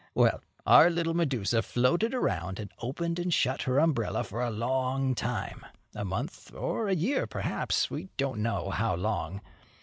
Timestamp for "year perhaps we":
6.95-8.09